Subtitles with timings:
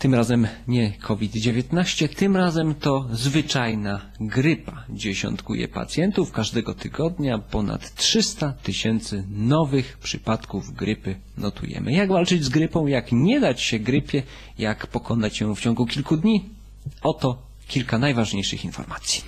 [0.00, 4.84] Tym razem nie COVID-19, tym razem to zwyczajna grypa.
[4.90, 11.92] Dziesiątkuje pacjentów każdego tygodnia, ponad 300 tysięcy nowych przypadków grypy notujemy.
[11.92, 14.22] Jak walczyć z grypą, jak nie dać się grypie,
[14.58, 16.44] jak pokonać ją w ciągu kilku dni?
[17.02, 19.22] Oto kilka najważniejszych informacji.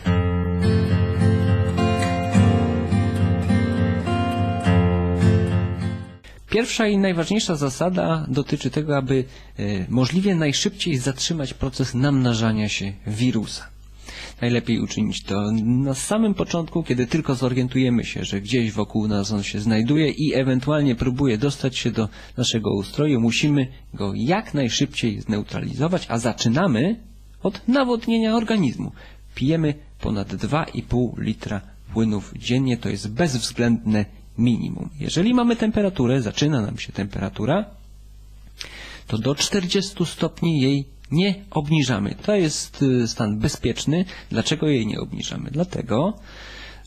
[6.52, 9.24] Pierwsza i najważniejsza zasada dotyczy tego, aby
[9.58, 13.68] e, możliwie najszybciej zatrzymać proces namnażania się wirusa.
[14.40, 19.42] Najlepiej uczynić to na samym początku, kiedy tylko zorientujemy się, że gdzieś wokół nas on
[19.42, 23.20] się znajduje i ewentualnie próbuje dostać się do naszego ustroju.
[23.20, 27.00] Musimy go jak najszybciej zneutralizować, a zaczynamy
[27.42, 28.92] od nawodnienia organizmu.
[29.34, 31.60] Pijemy ponad 2,5 litra
[31.92, 34.04] płynów dziennie, to jest bezwzględne
[34.38, 34.88] minimum.
[35.00, 37.64] Jeżeli mamy temperaturę, zaczyna nam się temperatura,
[39.06, 42.14] to do 40 stopni jej nie obniżamy.
[42.22, 44.04] To jest y, stan bezpieczny.
[44.30, 45.50] Dlaczego jej nie obniżamy?
[45.50, 46.18] Dlatego,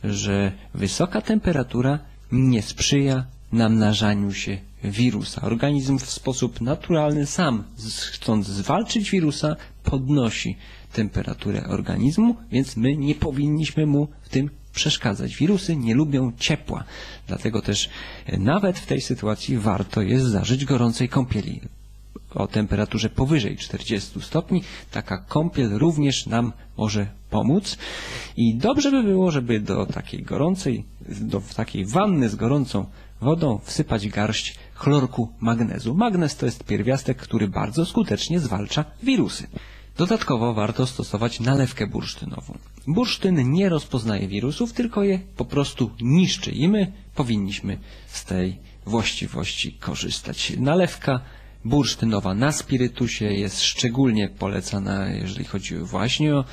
[0.04, 2.00] że wysoka temperatura
[2.32, 5.42] nie sprzyja namnażaniu się wirusa.
[5.42, 7.64] Organizm w sposób naturalny sam,
[8.12, 10.56] chcąc zwalczyć wirusa, podnosi
[10.94, 15.36] temperaturę organizmu, więc my nie powinniśmy mu w tym przeszkadzać.
[15.36, 16.84] Wirusy nie lubią ciepła,
[17.28, 17.90] dlatego też
[18.26, 21.62] e, nawet w tej sytuacji warto jest zażyć gorącej kąpieli
[22.36, 24.64] o temperaturze powyżej 40 stopni.
[24.92, 27.78] Taka kąpiel również nam może pomóc
[28.38, 32.86] i dobrze by było, żeby do takiej gorącej, do takiej wanny z gorącą
[33.22, 35.94] wodą wsypać garść chlorku magnezu.
[35.94, 39.48] Magnez to jest pierwiastek, który bardzo skutecznie zwalcza wirusy.
[39.98, 42.58] Dodatkowo warto stosować nalewkę bursztynową.
[42.88, 49.74] Bursztyn nie rozpoznaje wirusów, tylko je po prostu niszczy i my powinniśmy z tej właściwości
[49.74, 50.54] korzystać.
[50.58, 51.20] Nalewka
[51.66, 56.46] bursztynowa na spirytusie jest szczególnie polecana, jeżeli chodzi właśnie o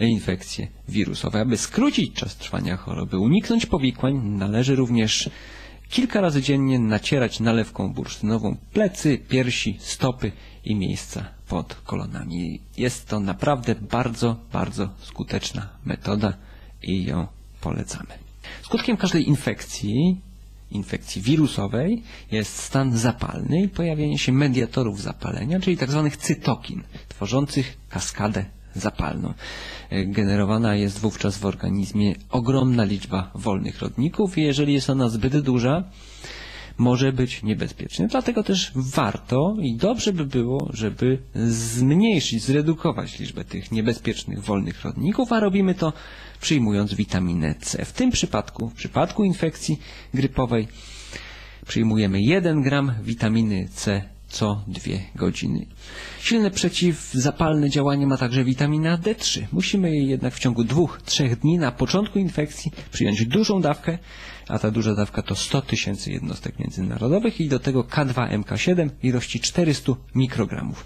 [0.00, 1.40] infekcje wirusowe.
[1.40, 5.30] Aby skrócić czas trwania choroby, uniknąć powikłań, należy również
[5.90, 10.32] kilka razy dziennie nacierać nalewką bursztynową plecy, piersi, stopy
[10.64, 12.60] i miejsca pod kolonami.
[12.76, 16.32] Jest to naprawdę bardzo, bardzo skuteczna metoda
[16.82, 17.26] i ją
[17.60, 18.14] polecamy.
[18.62, 20.20] Skutkiem każdej infekcji,
[20.70, 26.10] infekcji wirusowej jest stan zapalny i pojawienie się mediatorów zapalenia, czyli tzw.
[26.18, 28.44] cytokin, tworzących kaskadę
[28.74, 29.34] zapalną.
[29.90, 35.40] E, Generowana jest wówczas w organizmie ogromna liczba wolnych rodników i jeżeli jest ona zbyt
[35.40, 35.84] duża,
[36.78, 38.08] może być niebezpieczny.
[38.08, 41.18] Dlatego też warto i dobrze by było, żeby
[41.48, 45.92] zmniejszyć, zredukować liczbę tych niebezpiecznych wolnych rodników, a robimy to
[46.40, 47.84] przyjmując witaminę C.
[47.84, 49.78] W tym przypadku, w przypadku infekcji
[50.14, 50.68] grypowej,
[51.66, 55.66] przyjmujemy 1 gram witaminy C co dwie godziny.
[56.20, 59.42] Silne przeciwzapalne działanie ma także witamina D3.
[59.52, 63.98] Musimy jej jednak w ciągu dwóch, trzech dni na początku infekcji przyjąć dużą dawkę,
[64.48, 69.40] a ta duża dawka to 100 tysięcy jednostek międzynarodowych i do tego K2MK7 w ilości
[69.40, 70.84] 400 mikrogramów.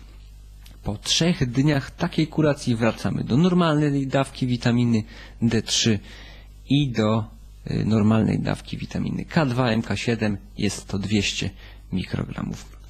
[0.83, 5.03] Po trzech dniach takiej kuracji wracamy do normalnej dawki witaminy
[5.43, 5.99] D3
[6.69, 7.25] i do
[7.71, 11.51] y, normalnej dawki witaminy K2, MK7 jest to 200
[11.93, 12.82] mikrogramów.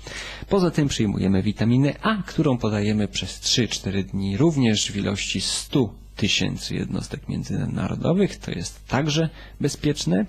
[0.49, 6.75] Poza tym przyjmujemy witaminę A, którą podajemy przez 3-4 dni również w ilości 100 tysięcy
[6.75, 8.39] jednostek międzynarodowych.
[8.39, 9.29] To jest także
[9.61, 10.27] bezpieczne.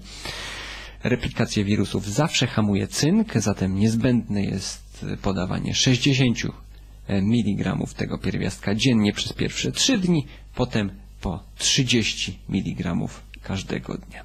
[1.03, 6.37] Replikację wirusów zawsze hamuje cynk, zatem niezbędne jest podawanie 60
[7.07, 10.91] mg tego pierwiastka dziennie przez pierwsze 3 dni, potem
[11.21, 12.95] po 30 mg
[13.41, 14.23] każdego dnia.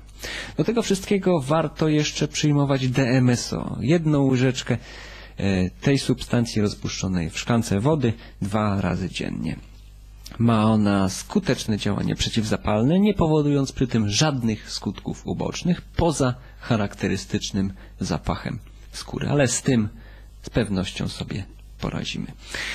[0.57, 4.79] Do tego wszystkiego warto jeszcze przyjmować DMSO, jedną łyżeczkę
[5.81, 8.13] tej substancji rozpuszczonej w szklance wody
[8.43, 9.57] dwa razy dziennie.
[10.39, 18.59] Ma ona skuteczne działanie przeciwzapalne, nie powodując przy tym żadnych skutków ubocznych poza charakterystycznym zapachem
[18.93, 19.89] skóry, ale z tym
[20.43, 21.45] z pewnością sobie
[21.79, 22.27] poradzimy.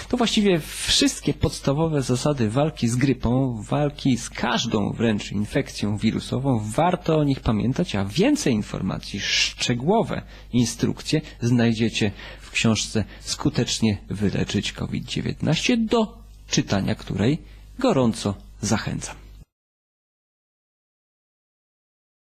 [0.09, 6.61] To właściwie wszystkie podstawowe zasady walki z grypą, walki z każdą wręcz infekcją wirusową.
[6.65, 10.21] Warto o nich pamiętać, a więcej informacji, szczegółowe
[10.53, 12.11] instrukcje znajdziecie
[12.41, 16.17] w książce Skutecznie wyleczyć COVID-19, do
[16.49, 17.41] czytania której
[17.79, 19.22] gorąco zachęcam.